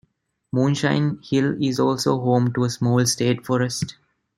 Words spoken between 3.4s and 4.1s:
forest.